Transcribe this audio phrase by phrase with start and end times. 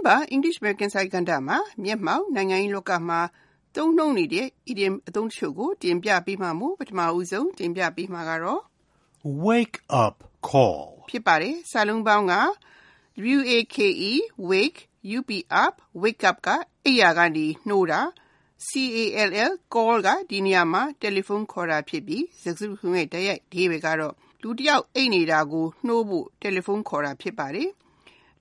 [0.00, 3.20] တင်းပါ English American စာကဏ္ဍမှာမျက်မှောက်နိုင်ငံရေးလောကမှာ
[3.76, 8.62] သုံးနှုန်းနေတဲ့ idiom အသုံးတချို့ကိုတင်ပြပေးမှာမို့ပထမဦးဆုံးတင်ပြပေးမှာကတော့
[9.46, 10.16] Wake up
[10.48, 10.84] call.
[11.10, 12.34] ဖြစ်ပါတယ်စာလုံးပေါင်းက
[13.24, 13.78] wake
[14.50, 14.80] wake
[15.18, 15.28] up
[15.64, 16.48] up wake up က
[16.86, 18.00] အိယာကနေနှိုးတာ
[18.62, 27.70] call call ကဒီနေရာမှာတယ်လီဖုန်းခေါ်တာဖြစ်ပြီးစကားစုတခုရဲ့တိုက်ရိုက်အဓိပ္ပာယ်ကတော့လူတစ်ယောက်အိပ်နေတာကိုနှိုးဖို့တယ်လီဖုန်းခေါ်တာဖြစ်ပါတယ်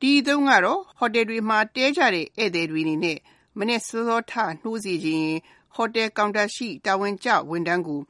[0.01, 3.17] ဒီအသုံးကတော့ဟိုတယ်တွေမှာတဲကြတဲ့ဧည့်သည်တွေအနေနဲ့
[3.57, 5.37] မနေ့စောစောထနှိုးစီခြင်း
[5.75, 8.01] ဟိုတယ်ကောင်တာရှိတာဝန်ကျဝန်ထမ်းကို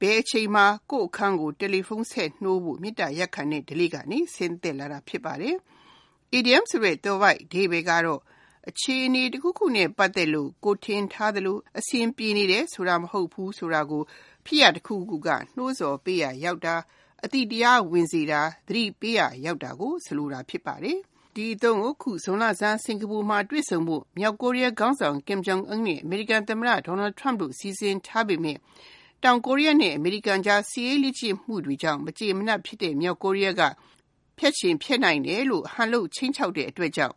[0.00, 5.56] ဘယ်အချိန်မှကိုယ့်အခန်းကိုတယ်လီဖုန်းဆက်နှိုးဖို့မြစ်တာရက်ခံတဲ့ဒလိကနေဆင်းသက်လာတာဖြစ်ပါတယ်။
[6.38, 8.20] idiom ဆိုတဲ့တော့ right ဒီဘေကတော့
[8.68, 14.02] အခြေအနေတစ်ခုခုနဲ့ပတ်သက်လို့ကိုထင်ထားသလိုအဆင်ပြေနေတယ်ဆိုတာမဟုတ်ဘူးဆိုတာကို
[14.46, 16.74] ဖြစ်ရတစ်ခုခုကနှိုးဆော်ပေးရရောက်တာ
[17.24, 21.00] အတိတရားဝင်စေတာသတိပေးရရောက်တာကိုဆိုလိုတာဖြစ်ပါတယ်။
[21.36, 28.56] ဒီအသုံးကိုခုဇွန်လဆန်းစင်ကာပူမှာတွေ့ဆုံဖို့မြောက်ကိုရီးယားခေါင်းဆောင် Kim Jong Un နဲ့အမေရိကန်သမ္မတ Donald Trump တို့စီစဉ်ထားပေမဲ့
[29.22, 33.62] တောင်ကိုရီးယားနဲ့အမေရိကန်ကြားစီးရေးလိချမှုတွေကြောင့်မကြေမနပ်ဖြစ်တဲ့မြောက်ကိုရီးယားက
[34.38, 37.14] ဖျက်ချင်ဖျက်နိုင်တယ်လို့ဟန်လို့ချင်းချောက်တဲ့အတွက်ကြောင့်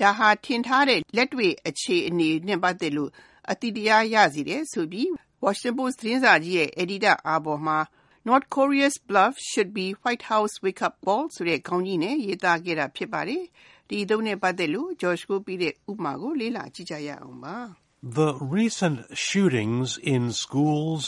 [0.00, 3.10] ဒါဟာထင်ထားတဲ့လက်တွေ့အခြေအနေနဲ့ပတ်သက်လို့
[3.50, 5.08] အတိတရားရစီတယ်ဆိုပြီး
[5.44, 7.78] Washington Post သတင်းစာကြီးရဲ့ editor အာဘော်မှာ
[8.27, 13.43] North Korea's bluff should be White House wake up call ဆိုတဲ့ခေါင်းကြီးနဲ့ရေးသားခဲ့တာဖြစ်ပါတယ်။
[13.89, 17.57] ဒီအသုံးနဲ့ပတ်သက်လို့ George ကိုပြီးတဲ့ဥပမာကိုလေ့လာကြည့်ကြရအောင်ပါ။
[18.19, 18.97] The recent
[19.27, 21.03] shootings in schools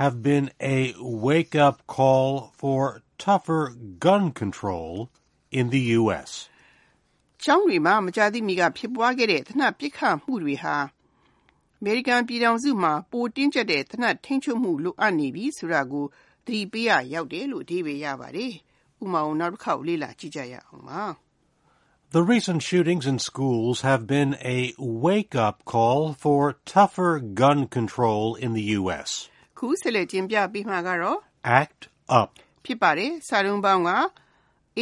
[0.00, 2.80] have been a wake up call for
[3.26, 3.64] tougher
[4.06, 5.10] gun control
[5.58, 6.30] in the U.S.
[7.44, 10.76] ကျောင်းတွေမှာမကြာသေးမီကဖြစ်ပွားခဲ့တဲ့သနက်ပစ်ခတ်မှုတွေဟာ
[11.78, 16.06] အမေရိကန်ပြည်ထောင်စုမှာပိုတင်းကျပ်တဲ့သနက်ထိန်းချုပ်မှုလိုအပ်နေပြီဆိုတာကို
[22.11, 28.33] the recent shootings in schools have been a wake up call for tougher gun control
[28.33, 29.29] in the U.S.
[31.43, 31.89] Act
[32.19, 32.29] Up.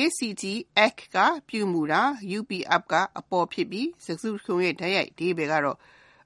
[0.01, 0.45] ACT
[0.85, 1.17] Act က
[1.47, 2.01] ပြုမူတာ
[2.37, 5.77] UP Up ကအပေါ်ဖြစ်ပြီးစစ်စုခုံရဲ့တိုက်ရိုက်ဒီဘက်ကတော့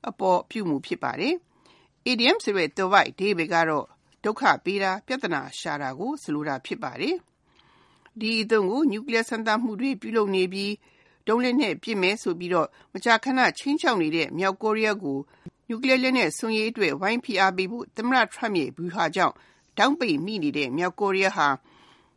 [0.09, 1.33] အပေါ်ပြုမူဖြစ်ပါတယ်။
[2.11, 3.85] idiom ဆိုတဲ့တော့ဒီဘက်ကတော့
[4.24, 7.16] ဒုက္ခပေးတာပြဿနာရှာတာကိုဆိုလိုတာဖြစ်ပါတယ်။
[8.20, 10.72] ဒီအသုံးကိုနျူကလ িয়ার စမ်းသပ်မှုတွေပြုလုပ်နေပြီး
[11.26, 15.18] ဒုံးလက်နဲ့ပြစ်မယ်ဆိုပြီးတော့မကြာခဏချင်းချောက်နေတဲ့မြောက်ကိုရီးယားကို
[15.68, 19.34] နျူကလ িয়ার လက်နဲ့ဆွန်ရေးအတွက်ဝိုင်းဖိအားပေးဖို့သမ္မတ Trump ရဲ့ဘူဟာကြောင့်
[19.78, 21.48] တောင်းပိတ်မိနေတဲ့မြောက်ကိုရီးယားဟာ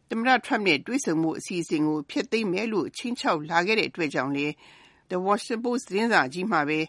[0.09, 4.47] သမ္မတ Trump နဲ့တွေ့ဆုံမှုအစီအစဉ်ကိုဖျက်သိမ်းမယ်လို့ချင်းချောက်လာခဲ့တဲ့အတွက်ကြောင့်လေ
[5.09, 6.79] The Washington Post သတင်းစာကြီးမှာပဲ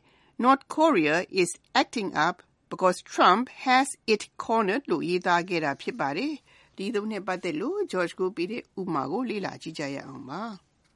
[0.44, 1.50] North Korea is
[1.80, 2.36] acting up
[2.74, 6.32] because Trump has it cornered လို့ရေးသားခဲ့တာဖြစ်ပါတယ်။
[6.76, 10.42] ဒီသုံးနဲ့ပတ်သက်လို့ George ကိုပြီးတဲ့ဥမာကိုလေ့လာကြည့်ကြရအောင်ပါ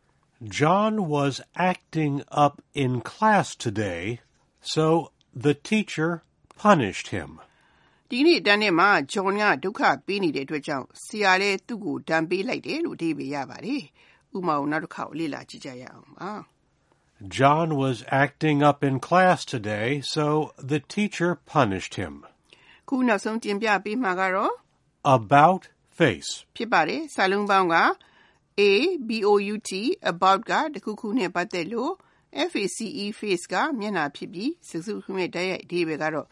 [0.58, 1.34] ။John was
[1.72, 2.54] acting up
[2.84, 4.20] in class today,
[4.74, 4.84] so
[5.44, 6.10] the teacher
[6.62, 7.30] punished him.
[8.10, 13.82] ဒီနေ့တန်းထဲမှာ John ကဒုက္ခပေးနေတဲ့အတွက်ကြောင့်ဆရာလည်းသူ့ကိုဒဏ်ပေးလိုက်တယ်လို့အဓိပ္ပာယ်ရပါတယ်။
[14.36, 16.30] ဥပမာကိုနောက်တစ်ခေါက်လေ့လာကြည့်ကြရအောင်ပါ။
[17.38, 22.14] John was acting up in class today, so the teacher punished him.
[22.88, 24.52] ခုနောက်ဆုံးတင်ပြပေးမှာကတော့
[25.18, 25.62] About
[25.98, 26.30] face.
[26.56, 27.76] ဖြစ်ပါတယ်။စာလုံးပေါင်းက
[28.60, 28.62] A
[29.08, 29.70] B O U T
[30.12, 31.92] about ကတခုခုနဲ့ပတ်သက်လို့
[32.50, 36.28] F A C E face ကမျက်နှာဖြစ်ပြီးစကားစုခုရဲ့တိုက်ရိုက်အဓိပ္ပာယ်ကတော့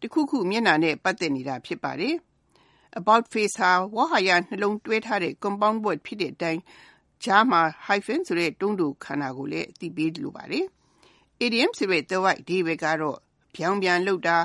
[0.00, 2.14] တခုခုမျက်နှာနဲ့ပတ်သက်နေတာဖြစ်ပါတယ်။
[3.00, 6.60] about face ဟာဝါဟာရနှလုံးတွဲထားတဲ့ compound word ဖြစ်တဲ့အတိုင်း
[7.23, 10.65] ကြားမှာ hyphen ဆိုတဲ့တွန်းတူခန္ဓာကိုလည်းအသိပေးလိုပါတယ်။
[11.45, 13.17] idiom ဆိုတဲ့ the right ဒီဘက်ကတော့
[13.55, 14.37] ပြောင်းပြန်လုပ်တာ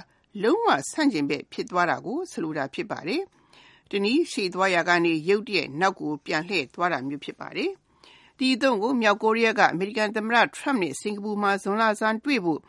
[0.43, 3.23] လုံးဝဆန့်ကျင်ဘက်ဖြစ်သွားတာကိုဆိုလိုတာဖြစ်ပါတယ်။
[3.91, 7.71] တနည်းရှေ့သွားရာကနေရုတ်တရက်နောက်ကိုပြန်လှည့်သွားတာမျိုးဖြစ်ပါတယ်။
[8.39, 12.61] ဒီအသုံးကိုမြောက်ကိုရီးယားကအမေရိကန်သမ္မတ Trump နဲ့စင်ကာပူမှာဇွန်လဆန်းတွေ့ဖို့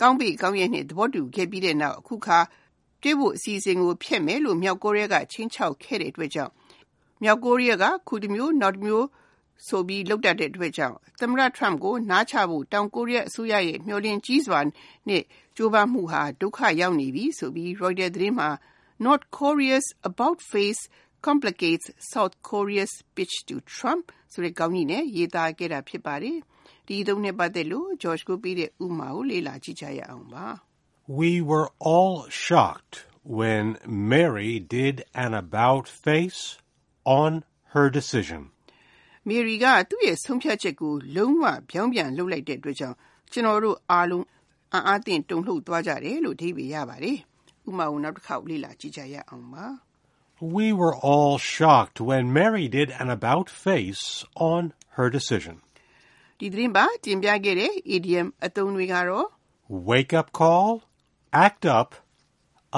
[0.00, 2.38] ကောင်းပြီကောင်းရဲ့နဲ့သဘောတူခဲ့ပြီးတဲ့နောက်အခုခါ
[3.02, 6.52] တွေ့ဖို့အစီအစဉ်ကိုဖျက်မယ်လို့မြောက်ကိုရီးယားကချင်းချောက်ခဲ့တဲ့အတွက်ကြောင့်
[7.23, 9.07] မြောက်ကိုရီးယားကခုတစ်မျိုးနောက်တစ်မျိုး
[9.67, 14.59] ဆိုပြီးလောက်တတ်တဲ့အတွက်ကြောင့်သမ္မတ Trump ကိုနားချဖို့တောင်ကိုရီးယားအစိုးရရဲ့မျှော်လင့်ကြီးစွာ
[15.09, 15.23] နဲ့
[15.57, 18.49] ကြိုးပမ်းမှုဟာဒုက္ခရောက်နေပြီဆိုပြီး Reuters သတင်းမှာ
[19.05, 20.81] North Korea's about face
[21.27, 26.37] complicates South Korea's pitch to Trump ဆိုတဲ့ခေါင်းကြီးနဲ့ရေးသားခဲ့တာဖြစ်ပါတယ်။
[26.87, 30.45] ဒီသုံးနဲ့ပတ်သက်လို့ George ကိုပြီးတဲ့ဥမာကိုလေ့လာကြည့်ကြရအောင်ပါ။
[31.21, 32.95] We were all shocked
[33.39, 33.65] when
[34.13, 34.95] Mary did
[35.25, 36.41] an about face
[37.21, 37.43] on
[37.73, 38.41] her decision.
[39.29, 42.97] Mary ကသူ့ရဲ့ဆုံးဖြတ်ချက်ကိုလုံးဝပြောင်းပြန်လုပ်လိုက်တဲ့အတွက်ကြောင့်
[43.31, 44.25] ကျွန်တော်တို့အားလုံး
[44.73, 47.17] အံ့အားသင့်တုန်လှုပ်သွားကြတယ်လို့အဓိပ္ပာယ်ရပါတယ်။
[47.67, 49.65] ဥပမာကိုနောက်တစ်ခေါက်လေ့လာကြည့်ကြရအောင်ပါ။
[50.57, 54.05] We were all shocked when Mary did an about face
[54.51, 54.61] on
[54.95, 55.55] her decision.
[56.39, 59.27] ဒီသတင်းပါတင်ပြခဲ့တဲ့ idiom အသုံးတွေကတော့
[59.89, 60.83] wake up call,
[61.31, 61.89] act up,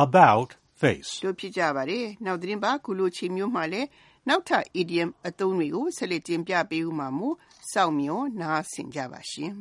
[0.05, 0.49] about
[0.81, 1.11] face.
[1.25, 3.81] တို့ဖြစ်ကြပါတယ်။နောက်သတင်းပါခုလိုချိန်မျိုးမှာလဲ
[4.28, 7.36] နောက်ထပ် idiom အသုံးတွေကိုဆက်လက်တင်ပြပေးဦးမှာမို့
[7.72, 9.54] စောင့်မျှော်နားဆင်ကြပါရှင်